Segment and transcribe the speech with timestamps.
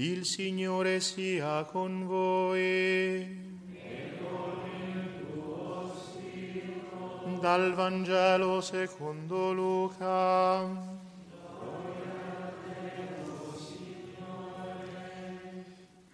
[0.00, 3.36] Il Signore sia con voi.
[7.40, 10.60] Dal Vangelo secondo Luca.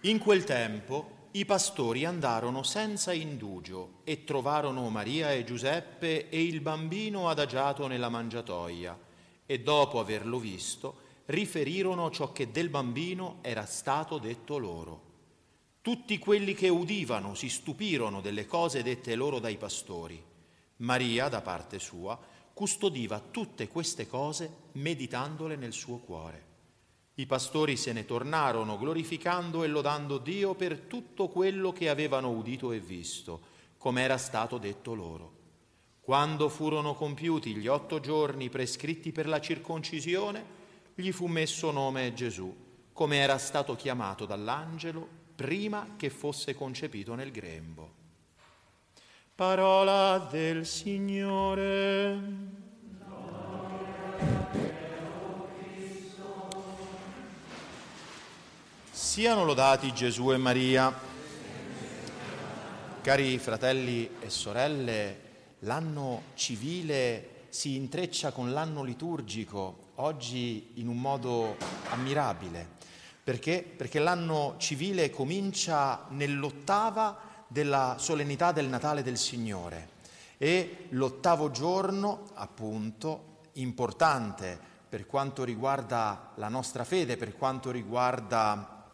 [0.00, 6.62] In quel tempo i pastori andarono senza indugio e trovarono Maria e Giuseppe e il
[6.62, 8.98] bambino adagiato nella mangiatoia
[9.44, 15.12] e dopo averlo visto riferirono ciò che del bambino era stato detto loro.
[15.80, 20.22] Tutti quelli che udivano si stupirono delle cose dette loro dai pastori.
[20.76, 22.18] Maria, da parte sua,
[22.52, 26.52] custodiva tutte queste cose meditandole nel suo cuore.
[27.16, 32.72] I pastori se ne tornarono glorificando e lodando Dio per tutto quello che avevano udito
[32.72, 33.40] e visto,
[33.78, 35.32] come era stato detto loro.
[36.00, 40.62] Quando furono compiuti gli otto giorni prescritti per la circoncisione,
[40.94, 42.54] gli fu messo nome Gesù,
[42.92, 48.02] come era stato chiamato dall'angelo prima che fosse concepito nel grembo.
[49.34, 52.62] Parola del Signore.
[58.92, 61.12] Siano lodati Gesù e Maria.
[63.00, 65.20] Cari fratelli e sorelle,
[65.60, 71.56] l'anno civile si intreccia con l'anno liturgico oggi in un modo
[71.90, 72.66] ammirabile.
[73.22, 73.62] Perché?
[73.76, 79.92] Perché l'anno civile comincia nell'ottava della solennità del Natale del Signore
[80.36, 88.90] e l'ottavo giorno, appunto, importante per quanto riguarda la nostra fede, per quanto riguarda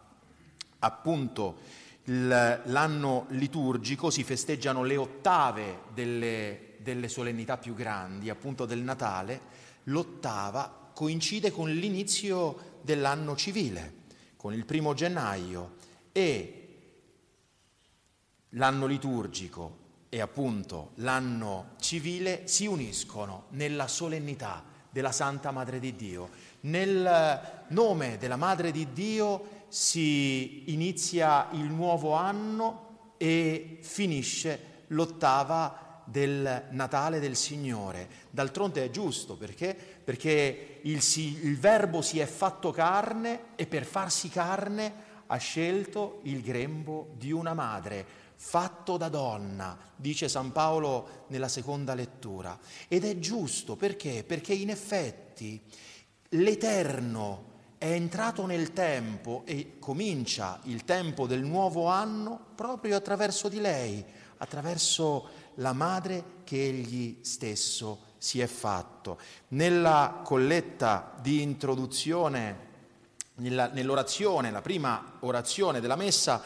[0.79, 1.57] appunto
[2.05, 9.41] l'anno liturgico si festeggiano le ottave delle, delle solennità più grandi, appunto del Natale,
[9.83, 13.93] l'ottava coincide con l'inizio dell'anno civile,
[14.37, 15.75] con il primo gennaio
[16.11, 16.55] e
[18.49, 26.29] l'anno liturgico e appunto l'anno civile si uniscono nella solennità della Santa Madre di Dio.
[26.61, 36.67] Nel nome della Madre di Dio si inizia il nuovo anno e finisce l'ottava del
[36.71, 38.07] Natale del Signore.
[38.29, 39.75] D'altronde è giusto perché?
[39.75, 46.41] Perché il, il Verbo si è fatto carne e per farsi carne ha scelto il
[46.41, 52.57] grembo di una madre, fatto da donna, dice San Paolo nella seconda lettura.
[52.87, 54.23] Ed è giusto perché?
[54.25, 55.61] Perché in effetti
[56.29, 63.59] l'Eterno è entrato nel tempo e comincia il tempo del nuovo anno proprio attraverso di
[63.59, 64.05] lei,
[64.37, 69.19] attraverso la madre che egli stesso si è fatto.
[69.49, 72.69] Nella colletta di introduzione,
[73.35, 76.43] nella, nell'orazione, la prima orazione della messa,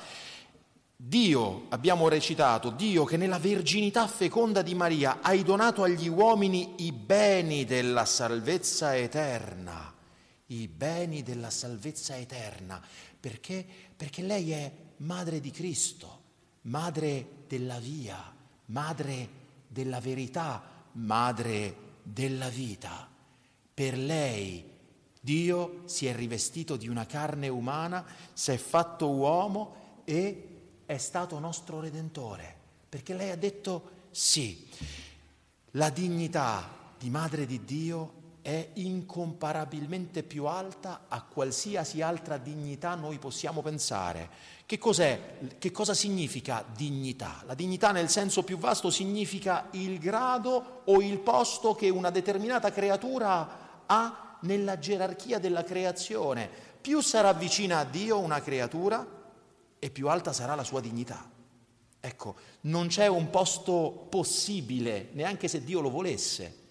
[0.97, 6.91] Dio, abbiamo recitato, Dio che nella verginità feconda di Maria hai donato agli uomini i
[6.91, 9.93] beni della salvezza eterna
[10.47, 12.81] i beni della salvezza eterna.
[13.19, 13.65] Perché?
[13.95, 16.21] Perché lei è madre di Cristo,
[16.63, 18.34] madre della via,
[18.67, 19.29] madre
[19.67, 20.61] della verità,
[20.93, 23.07] madre della vita.
[23.73, 24.73] Per lei
[25.19, 30.49] Dio si è rivestito di una carne umana, si è fatto uomo e
[30.85, 32.55] è stato nostro redentore,
[32.87, 34.67] perché lei ha detto sì.
[35.71, 43.17] La dignità di madre di Dio è incomparabilmente più alta a qualsiasi altra dignità noi
[43.17, 44.29] possiamo pensare.
[44.67, 44.77] Che,
[45.57, 47.41] che cosa significa dignità?
[47.47, 52.71] La dignità nel senso più vasto significa il grado o il posto che una determinata
[52.71, 56.47] creatura ha nella gerarchia della creazione.
[56.79, 59.03] Più sarà vicina a Dio una creatura
[59.79, 61.27] e più alta sarà la sua dignità.
[61.99, 66.64] Ecco, non c'è un posto possibile, neanche se Dio lo volesse,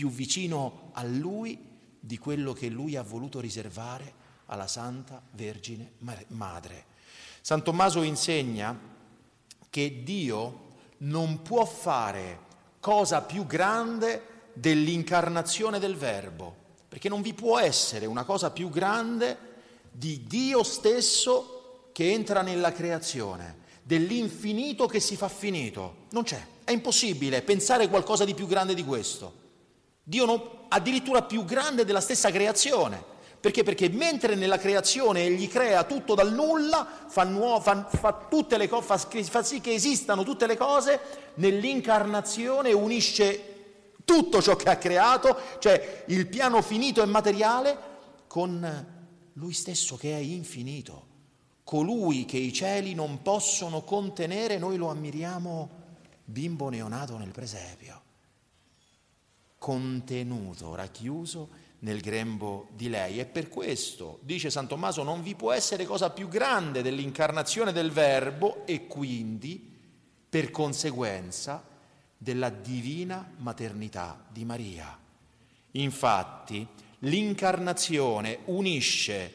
[0.00, 1.58] più vicino a Lui
[2.00, 4.14] di quello che Lui ha voluto riservare
[4.46, 5.92] alla Santa Vergine
[6.28, 6.86] Madre.
[7.42, 8.78] San Tommaso insegna
[9.68, 10.68] che Dio
[10.98, 12.38] non può fare
[12.80, 16.54] cosa più grande dell'incarnazione del Verbo,
[16.88, 19.36] perché non vi può essere una cosa più grande
[19.92, 26.06] di Dio stesso che entra nella creazione, dell'infinito che si fa finito.
[26.12, 29.48] Non c'è, è impossibile pensare qualcosa di più grande di questo.
[30.10, 33.00] Dio non, addirittura più grande della stessa creazione.
[33.38, 33.62] Perché?
[33.62, 38.26] Perché mentre nella creazione egli crea tutto dal nulla, fa, nuovo, fa, fa,
[38.56, 41.00] le, fa, fa sì che esistano tutte le cose,
[41.34, 43.44] nell'incarnazione unisce
[44.04, 47.78] tutto ciò che ha creato, cioè il piano finito e materiale,
[48.26, 48.86] con
[49.34, 51.06] lui stesso che è infinito.
[51.62, 55.70] colui che i cieli non possono contenere, noi lo ammiriamo
[56.24, 58.02] bimbo neonato nel presepio,
[59.60, 61.48] contenuto, racchiuso
[61.80, 63.20] nel grembo di lei.
[63.20, 67.90] E per questo, dice San Tommaso, non vi può essere cosa più grande dell'incarnazione del
[67.90, 69.78] Verbo e quindi,
[70.30, 71.62] per conseguenza,
[72.16, 74.98] della divina maternità di Maria.
[75.72, 76.66] Infatti,
[77.00, 79.34] l'incarnazione unisce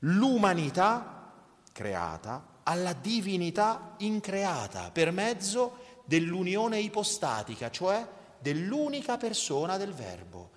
[0.00, 1.32] l'umanità
[1.72, 10.50] creata alla divinità increata per mezzo dell'unione ipostatica, cioè dell'unica persona del Verbo.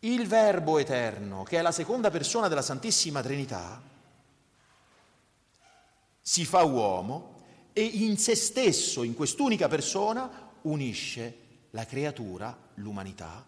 [0.00, 3.82] Il Verbo eterno, che è la seconda persona della Santissima Trinità,
[6.20, 7.36] si fa uomo
[7.72, 13.44] e in se stesso, in quest'unica persona, unisce la creatura, l'umanità,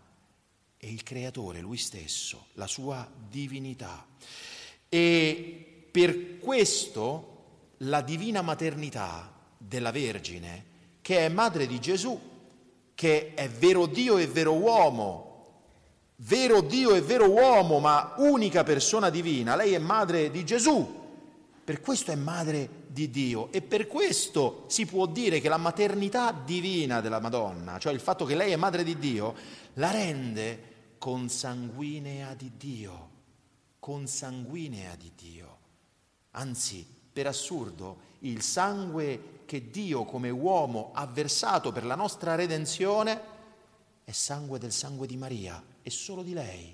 [0.77, 4.07] e il creatore, lui stesso, la sua divinità.
[4.89, 10.65] E per questo la divina maternità della Vergine,
[11.03, 12.30] che è madre di Gesù,
[13.01, 15.47] che è vero Dio e vero uomo,
[16.17, 20.87] vero Dio e vero uomo, ma unica persona divina, lei è madre di Gesù,
[21.65, 23.51] per questo è madre di Dio.
[23.53, 28.27] E per questo si può dire che la maternità divina della Madonna, cioè il fatto
[28.27, 29.35] che lei è madre di Dio,
[29.75, 33.11] la rende consanguinea di Dio,
[33.79, 35.57] consanguinea di Dio.
[36.33, 43.21] Anzi, per assurdo, il sangue che Dio come uomo ha versato per la nostra redenzione
[44.05, 46.73] è sangue del sangue di Maria e solo di lei,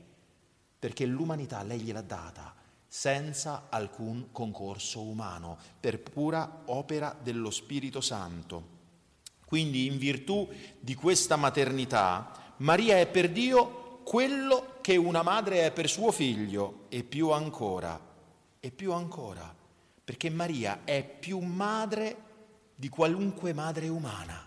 [0.79, 2.55] perché l'umanità lei gliel'ha data
[2.87, 8.65] senza alcun concorso umano, per pura opera dello Spirito Santo.
[9.47, 10.47] Quindi in virtù
[10.79, 16.85] di questa maternità, Maria è per Dio quello che una madre è per suo figlio
[16.91, 17.99] e più ancora,
[18.61, 19.51] e più ancora,
[20.05, 22.25] perché Maria è più madre
[22.77, 24.47] di qualunque madre umana,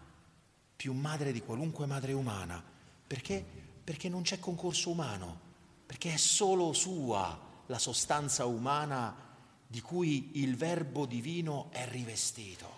[0.76, 2.64] più madre di qualunque madre umana,
[3.06, 3.44] perché?
[3.84, 5.40] Perché non c'è concorso umano,
[5.86, 9.28] perché è solo sua la sostanza umana
[9.66, 12.78] di cui il verbo divino è rivestito.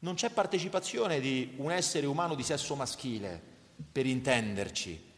[0.00, 3.52] Non c'è partecipazione di un essere umano di sesso maschile,
[3.90, 5.12] per intenderci,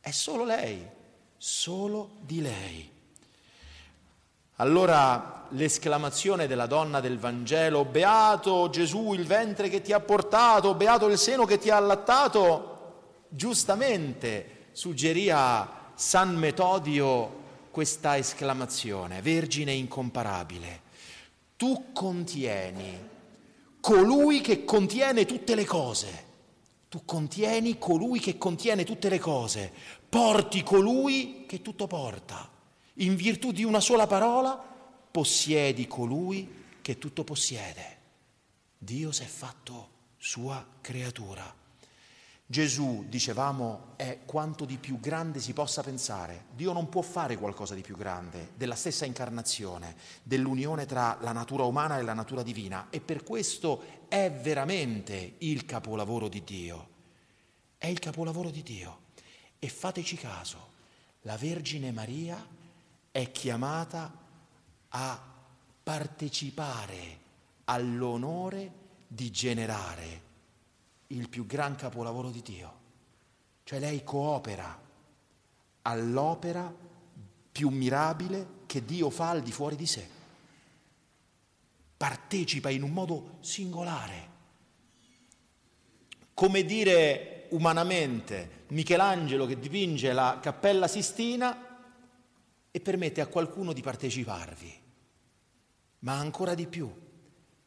[0.00, 0.84] è solo lei,
[1.36, 2.90] solo di lei.
[4.56, 11.06] Allora l'esclamazione della donna del Vangelo, beato Gesù il ventre che ti ha portato, beato
[11.06, 20.80] il seno che ti ha allattato, giustamente suggerì a San Metodio questa esclamazione, Vergine incomparabile,
[21.56, 23.08] tu contieni
[23.80, 26.24] colui che contiene tutte le cose
[26.88, 29.70] tu contieni colui che contiene tutte le cose,
[30.08, 32.48] porti colui che tutto porta.
[33.00, 34.56] In virtù di una sola parola,
[35.10, 37.98] possiedi colui che tutto possiede.
[38.78, 41.64] Dio si è fatto sua creatura.
[42.48, 46.44] Gesù, dicevamo, è quanto di più grande si possa pensare.
[46.54, 51.64] Dio non può fare qualcosa di più grande della stessa incarnazione, dell'unione tra la natura
[51.64, 56.88] umana e la natura divina e per questo è veramente il capolavoro di Dio.
[57.76, 59.00] È il capolavoro di Dio.
[59.58, 60.70] E fateci caso,
[61.22, 62.54] la Vergine Maria
[63.16, 64.12] è chiamata
[64.88, 65.22] a
[65.82, 67.18] partecipare
[67.64, 68.70] all'onore
[69.08, 70.22] di generare
[71.06, 72.74] il più gran capolavoro di Dio.
[73.64, 74.78] Cioè lei coopera
[75.80, 76.70] all'opera
[77.52, 80.06] più mirabile che Dio fa al di fuori di sé.
[81.96, 84.28] Partecipa in un modo singolare.
[86.34, 91.65] Come dire umanamente Michelangelo che dipinge la Cappella Sistina
[92.76, 94.80] e permette a qualcuno di parteciparvi,
[96.00, 96.92] ma ancora di più,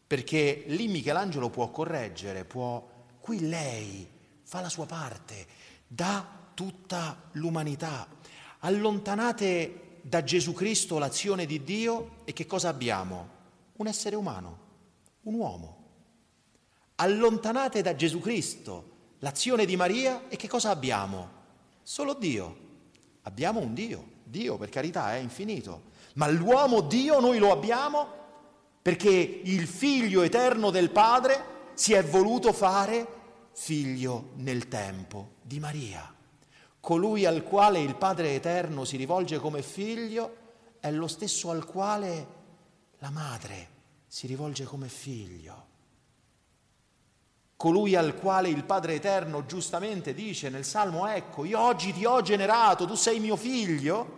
[0.05, 2.87] perché lì Michelangelo può correggere, può
[3.19, 4.07] Qui lei
[4.43, 5.47] fa la sua parte,
[5.87, 6.23] dà
[6.53, 8.07] tutta l'umanità.
[8.59, 13.29] Allontanate da Gesù Cristo l'azione di Dio e che cosa abbiamo?
[13.77, 14.59] Un essere umano,
[15.23, 15.77] un uomo.
[16.97, 21.29] Allontanate da Gesù Cristo l'azione di Maria e che cosa abbiamo?
[21.81, 22.67] Solo Dio.
[23.23, 25.83] Abbiamo un Dio, Dio per carità è infinito,
[26.13, 28.07] ma l'uomo Dio noi lo abbiamo
[28.81, 33.07] perché il figlio eterno del Padre si è voluto fare
[33.53, 36.13] figlio nel tempo di Maria.
[36.79, 40.35] Colui al quale il Padre Eterno si rivolge come figlio
[40.79, 42.27] è lo stesso al quale
[42.99, 43.67] la madre
[44.07, 45.68] si rivolge come figlio.
[47.59, 52.21] Colui al quale il Padre Eterno giustamente dice nel Salmo, ecco, io oggi ti ho
[52.21, 54.17] generato, tu sei mio figlio,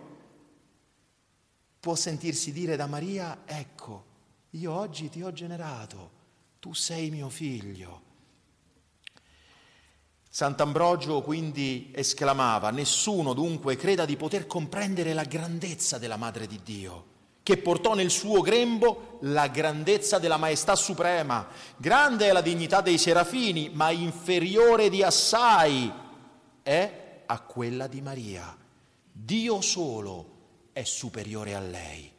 [1.79, 4.05] può sentirsi dire da Maria, ecco,
[4.51, 6.11] io oggi ti ho generato,
[6.59, 8.01] tu sei mio figlio.
[10.29, 17.05] Sant'Ambrogio quindi esclamava, nessuno dunque creda di poter comprendere la grandezza della Madre di Dio,
[17.43, 21.47] che portò nel suo grembo la grandezza della Maestà Suprema.
[21.77, 25.91] Grande è la dignità dei serafini, ma inferiore di assai
[26.61, 28.55] è a quella di Maria.
[29.11, 30.29] Dio solo
[30.71, 32.11] è superiore a lei.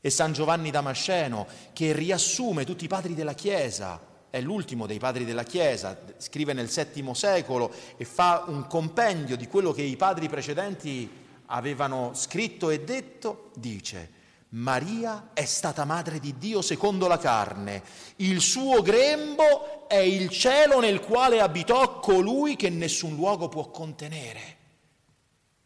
[0.00, 5.24] E San Giovanni Damasceno, che riassume tutti i padri della Chiesa, è l'ultimo dei padri
[5.24, 10.28] della Chiesa, scrive nel VII secolo e fa un compendio di quello che i padri
[10.28, 11.10] precedenti
[11.46, 14.16] avevano scritto e detto, dice
[14.50, 17.82] Maria è stata madre di Dio secondo la carne,
[18.16, 24.56] il suo grembo è il cielo nel quale abitò colui che nessun luogo può contenere.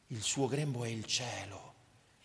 [0.08, 1.74] Il suo grembo è il cielo.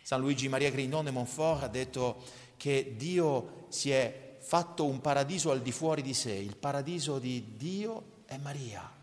[0.02, 2.24] San Luigi Maria Grindon de Montfort ha detto
[2.58, 7.56] che Dio si è fatto un paradiso al di fuori di sé, il paradiso di
[7.56, 8.97] Dio è Maria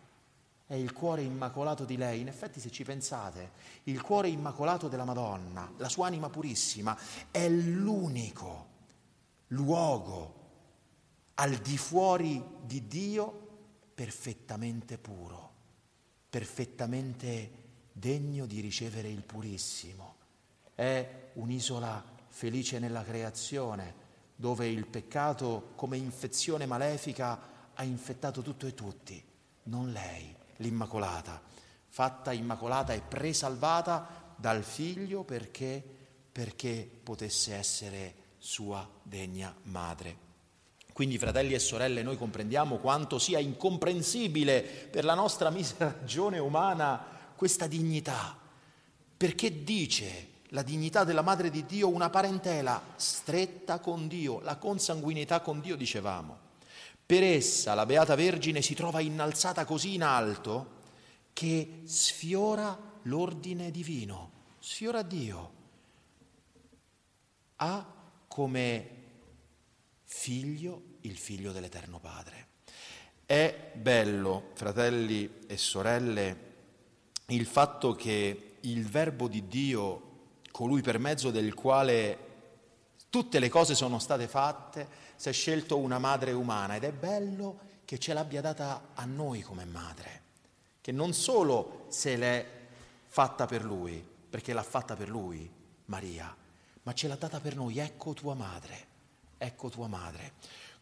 [0.74, 2.20] è il cuore immacolato di lei.
[2.20, 3.52] In effetti, se ci pensate,
[3.84, 6.98] il cuore immacolato della Madonna, la sua anima purissima,
[7.30, 8.72] è l'unico
[9.48, 10.42] luogo
[11.34, 13.42] al di fuori di Dio
[13.94, 15.52] perfettamente puro,
[16.28, 17.62] perfettamente
[17.92, 20.16] degno di ricevere il purissimo.
[20.74, 24.02] È un'isola felice nella creazione,
[24.34, 29.22] dove il peccato come infezione malefica ha infettato tutto e tutti,
[29.64, 31.40] non lei l'Immacolata,
[31.88, 35.82] fatta Immacolata e presalvata dal Figlio perché,
[36.30, 40.24] perché potesse essere sua degna madre.
[40.92, 45.98] Quindi, fratelli e sorelle, noi comprendiamo quanto sia incomprensibile per la nostra misera
[46.38, 48.38] umana questa dignità,
[49.16, 55.40] perché dice la dignità della Madre di Dio una parentela stretta con Dio, la consanguinità
[55.40, 56.43] con Dio, dicevamo.
[57.06, 60.82] Per essa la Beata Vergine si trova innalzata così in alto
[61.34, 65.52] che sfiora l'ordine divino, sfiora Dio.
[67.56, 67.94] Ha
[68.26, 68.90] come
[70.04, 72.48] figlio il figlio dell'Eterno Padre.
[73.26, 76.52] È bello, fratelli e sorelle,
[77.26, 80.12] il fatto che il Verbo di Dio,
[80.50, 82.33] colui per mezzo del quale
[83.14, 87.60] tutte le cose sono state fatte, si è scelto una madre umana ed è bello
[87.84, 90.22] che ce l'abbia data a noi come madre,
[90.80, 92.44] che non solo se l'è
[93.06, 95.48] fatta per lui, perché l'ha fatta per lui,
[95.84, 96.36] Maria,
[96.82, 98.86] ma ce l'ha data per noi, ecco tua madre,
[99.38, 100.32] ecco tua madre.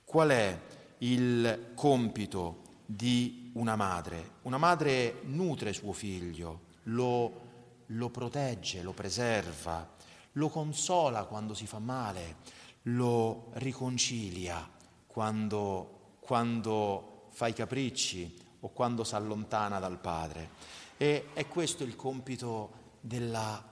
[0.02, 0.58] Qual è
[1.00, 4.36] il compito di una madre?
[4.44, 7.40] Una madre nutre suo figlio, lo,
[7.84, 9.86] lo protegge, lo preserva,
[10.32, 12.36] lo consola quando si fa male,
[12.82, 14.68] lo riconcilia
[15.06, 20.50] quando, quando fa i capricci o quando si allontana dal padre.
[20.96, 23.62] E è questo il compito della,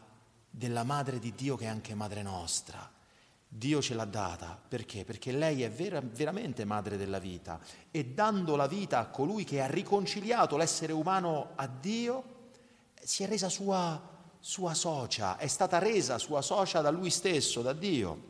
[0.50, 2.98] della Madre di Dio che è anche Madre nostra.
[3.52, 5.04] Dio ce l'ha data perché?
[5.04, 7.58] Perché lei è vera, veramente madre della vita
[7.90, 12.38] e dando la vita a colui che ha riconciliato l'essere umano a Dio,
[13.02, 14.00] si è resa sua,
[14.40, 18.28] sua socia, è stata resa sua socia da lui stesso, da Dio.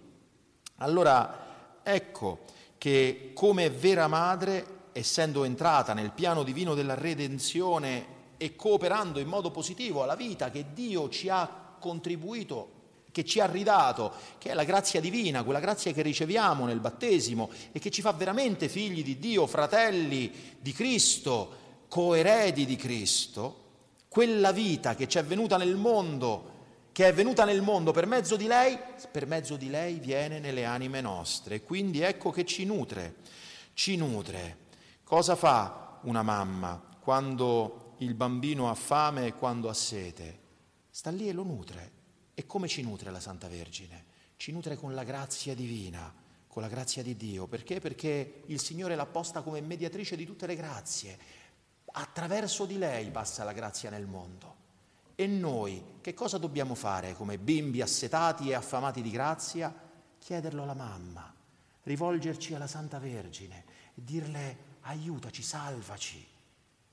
[0.78, 2.40] Allora ecco
[2.78, 9.50] che come vera madre, essendo entrata nel piano divino della redenzione e cooperando in modo
[9.50, 12.78] positivo alla vita che Dio ci ha contribuito,
[13.12, 17.50] che ci ha ridato, che è la grazia divina, quella grazia che riceviamo nel battesimo
[17.70, 23.59] e che ci fa veramente figli di Dio, fratelli di Cristo, coeredi di Cristo,
[24.10, 26.58] quella vita che ci è venuta nel mondo
[26.90, 28.76] che è venuta nel mondo per mezzo di lei,
[29.12, 31.62] per mezzo di lei viene nelle anime nostre.
[31.62, 33.14] Quindi ecco che ci nutre,
[33.74, 34.68] ci nutre.
[35.04, 40.38] Cosa fa una mamma quando il bambino ha fame e quando ha sete?
[40.90, 41.92] Sta lì e lo nutre.
[42.34, 44.06] E come ci nutre la Santa Vergine?
[44.36, 46.12] Ci nutre con la grazia divina,
[46.48, 47.46] con la grazia di Dio.
[47.46, 47.78] Perché?
[47.78, 51.18] Perché il Signore l'ha posta come mediatrice di tutte le grazie.
[51.92, 54.56] Attraverso di lei passa la grazia nel mondo.
[55.14, 59.74] E noi che cosa dobbiamo fare come bimbi assetati e affamati di grazia?
[60.18, 61.32] Chiederlo alla mamma,
[61.82, 66.26] rivolgerci alla Santa Vergine e dirle aiutaci, salvaci,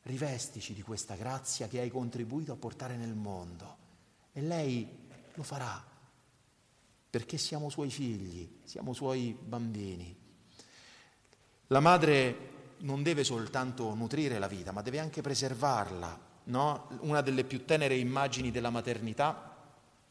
[0.03, 3.77] rivestici di questa grazia che hai contribuito a portare nel mondo.
[4.33, 5.81] E lei lo farà,
[7.09, 10.15] perché siamo suoi figli, siamo suoi bambini.
[11.67, 16.87] La madre non deve soltanto nutrire la vita, ma deve anche preservarla no?
[16.99, 19.55] una delle più tenere immagini della maternità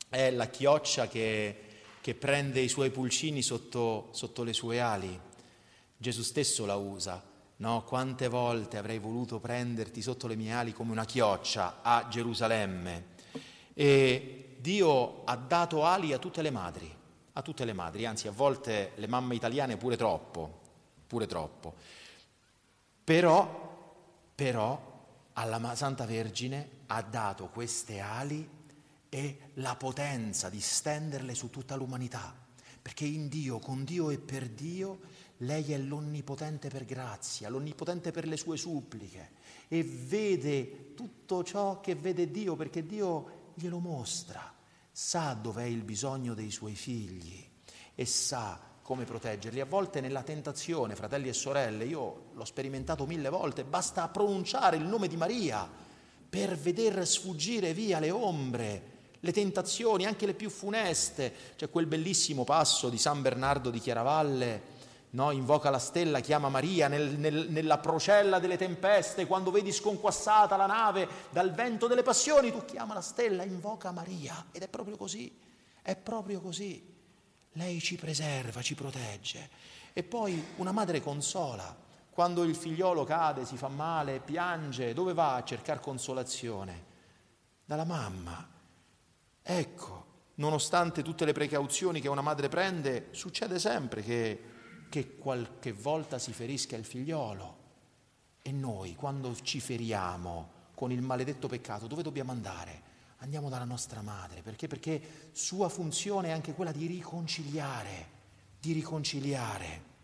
[0.09, 1.63] è la chioccia che,
[2.01, 5.19] che prende i suoi pulcini sotto, sotto le sue ali.
[5.97, 7.23] Gesù stesso la usa.
[7.59, 13.15] No, quante volte avrei voluto prenderti sotto le mie ali come una chioccia a Gerusalemme.
[13.73, 16.95] E Dio ha dato ali a tutte le madri,
[17.33, 20.61] a tutte le madri, anzi a volte le mamme italiane pure troppo,
[21.07, 21.75] pure troppo.
[23.07, 28.51] Però, però alla Santa Vergine ha dato queste ali
[29.09, 32.35] e la potenza di stenderle su tutta l'umanità,
[32.83, 34.99] perché in Dio, con Dio e per Dio,
[35.37, 39.35] lei è l'onnipotente per grazia, l'onnipotente per le sue suppliche
[39.69, 44.53] e vede tutto ciò che vede Dio, perché Dio glielo mostra,
[44.91, 47.49] sa dov'è il bisogno dei suoi figli
[47.95, 49.59] e sa come proteggerli.
[49.59, 54.85] A volte nella tentazione, fratelli e sorelle, io l'ho sperimentato mille volte, basta pronunciare il
[54.85, 55.69] nome di Maria
[56.31, 58.83] per veder sfuggire via le ombre,
[59.19, 61.35] le tentazioni, anche le più funeste.
[61.57, 64.63] C'è quel bellissimo passo di San Bernardo di Chiaravalle,
[65.11, 65.33] no?
[65.33, 70.67] invoca la stella, chiama Maria nel, nel, nella procella delle tempeste, quando vedi sconquassata la
[70.67, 74.47] nave dal vento delle passioni, tu chiama la stella, invoca Maria.
[74.53, 75.37] Ed è proprio così,
[75.83, 76.95] è proprio così.
[77.57, 79.49] Lei ci preserva, ci protegge.
[79.95, 81.75] E poi una madre consola.
[82.11, 86.85] Quando il figliolo cade, si fa male, piange, dove va a cercare consolazione?
[87.65, 88.47] Dalla mamma.
[89.43, 94.43] Ecco, nonostante tutte le precauzioni che una madre prende, succede sempre che,
[94.91, 97.65] che qualche volta si ferisca il figliolo.
[98.43, 102.86] E noi, quando ci feriamo con il maledetto peccato, dove dobbiamo andare?
[103.19, 104.67] Andiamo dalla nostra madre, perché?
[104.67, 108.09] Perché sua funzione è anche quella di riconciliare,
[108.61, 109.95] di riconciliare.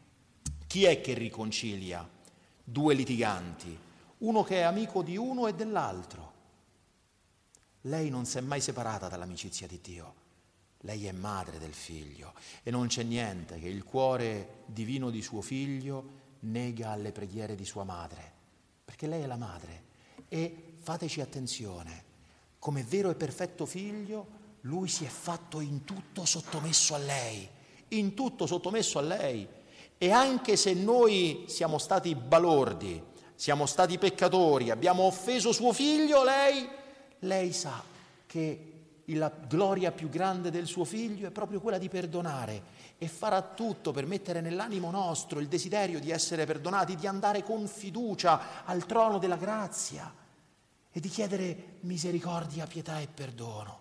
[0.66, 2.08] Chi è che riconcilia
[2.64, 3.78] due litiganti?
[4.18, 6.32] Uno che è amico di uno e dell'altro.
[7.82, 10.14] Lei non si è mai separata dall'amicizia di Dio.
[10.84, 15.40] Lei è madre del figlio e non c'è niente che il cuore divino di suo
[15.40, 18.32] figlio nega alle preghiere di sua madre,
[18.84, 19.90] perché lei è la madre.
[20.28, 22.04] E fateci attenzione,
[22.62, 24.26] come vero e perfetto figlio,
[24.60, 27.48] lui si è fatto in tutto sottomesso a lei,
[27.88, 29.48] in tutto sottomesso a lei.
[29.98, 33.02] E anche se noi siamo stati balordi,
[33.34, 36.68] siamo stati peccatori, abbiamo offeso suo figlio, lei,
[37.18, 37.82] lei sa
[38.26, 38.72] che
[39.06, 42.62] la gloria più grande del suo figlio è proprio quella di perdonare
[42.96, 47.66] e farà tutto per mettere nell'animo nostro il desiderio di essere perdonati, di andare con
[47.66, 50.20] fiducia al trono della grazia
[50.92, 53.80] e di chiedere misericordia, pietà e perdono,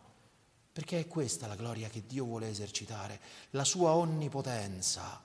[0.72, 3.20] perché è questa la gloria che Dio vuole esercitare,
[3.52, 5.22] la sua onnipotenza.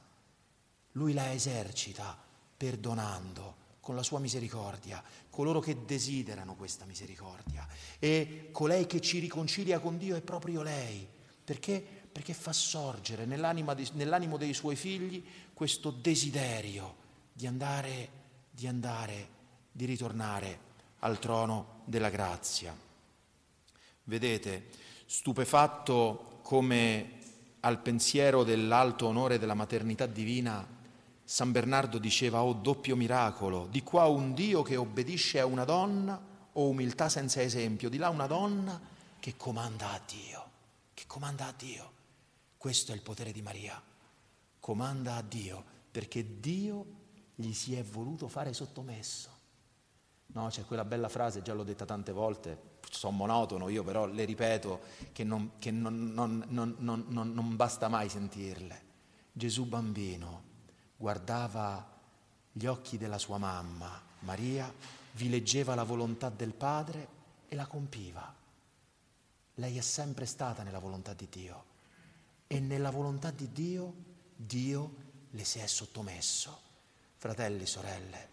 [0.93, 2.19] Lui la esercita
[2.57, 7.69] perdonando con la sua misericordia coloro che desiderano questa misericordia
[7.99, 11.07] e colei che ci riconcilia con Dio è proprio lei,
[11.45, 11.85] perché?
[12.11, 18.09] Perché fa sorgere di, nell'animo dei suoi figli questo desiderio di andare,
[18.51, 19.29] di andare,
[19.71, 20.66] di ritornare
[21.01, 22.77] al trono della grazia.
[24.05, 24.69] Vedete,
[25.07, 27.19] stupefatto come
[27.61, 30.75] al pensiero dell'alto onore della maternità divina,
[31.25, 36.35] San Bernardo diceva, oh doppio miracolo, di qua un Dio che obbedisce a una donna,
[36.53, 38.81] o umiltà senza esempio, di là una donna
[39.19, 40.51] che comanda a Dio,
[40.95, 41.93] che comanda a Dio.
[42.57, 43.83] Questo è il potere di Maria,
[44.61, 46.87] comanda a Dio, perché Dio
[47.35, 49.36] gli si è voluto fare sottomesso.
[50.29, 54.25] No, c'è quella bella frase, già l'ho detta tante volte, sono monotono io però le
[54.25, 54.81] ripeto
[55.13, 58.85] che non, che non, non, non basta mai sentirle.
[59.33, 60.43] Gesù bambino
[60.97, 61.95] guardava
[62.53, 64.73] gli occhi della sua mamma, Maria,
[65.13, 67.09] vi leggeva la volontà del Padre
[67.49, 68.35] e la compiva.
[69.55, 71.65] Lei è sempre stata nella volontà di Dio
[72.47, 73.95] e nella volontà di Dio
[74.37, 74.95] Dio
[75.31, 76.61] le si è sottomesso.
[77.17, 78.29] Fratelli, sorelle,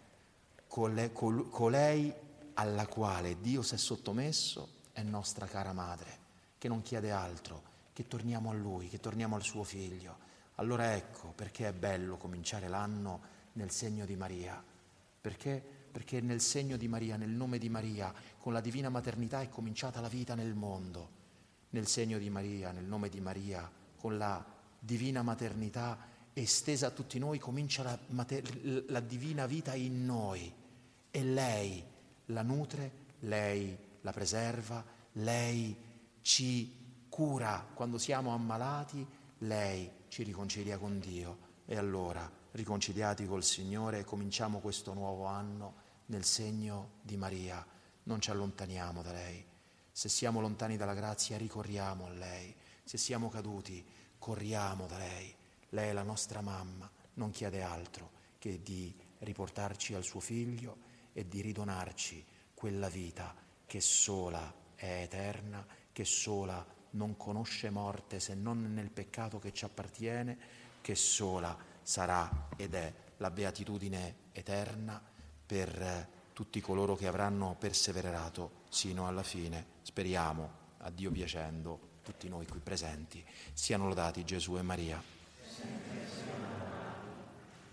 [0.74, 2.12] colei
[2.54, 6.18] alla quale Dio si è sottomesso è nostra cara madre,
[6.58, 10.18] che non chiede altro, che torniamo a Lui, che torniamo al suo figlio.
[10.56, 13.20] Allora ecco perché è bello cominciare l'anno
[13.52, 14.60] nel segno di Maria.
[15.20, 15.62] Perché?
[15.92, 20.00] Perché nel segno di Maria, nel nome di Maria, con la divina maternità è cominciata
[20.00, 21.22] la vita nel mondo.
[21.70, 24.44] Nel segno di Maria, nel nome di Maria, con la
[24.76, 25.98] divina maternità
[26.32, 30.62] estesa a tutti noi, comincia la, mater- la divina vita in noi
[31.16, 31.80] e lei
[32.26, 35.76] la nutre, lei la preserva, lei
[36.22, 39.06] ci cura quando siamo ammalati,
[39.38, 41.52] lei ci riconcilia con Dio.
[41.66, 45.74] E allora, riconciliati col Signore, cominciamo questo nuovo anno
[46.06, 47.64] nel segno di Maria.
[48.02, 49.46] Non ci allontaniamo da lei.
[49.92, 52.52] Se siamo lontani dalla grazia, ricorriamo a lei.
[52.82, 53.86] Se siamo caduti,
[54.18, 55.32] corriamo da lei,
[55.68, 61.26] lei è la nostra mamma, non chiede altro che di riportarci al suo figlio e
[61.26, 62.22] di ridonarci
[62.52, 69.38] quella vita che sola è eterna, che sola non conosce morte se non nel peccato
[69.38, 70.38] che ci appartiene,
[70.82, 75.02] che sola sarà ed è la beatitudine eterna
[75.46, 79.66] per tutti coloro che avranno perseverato sino alla fine.
[79.82, 85.02] Speriamo, a Dio piacendo, tutti noi qui presenti, siano lodati Gesù e Maria.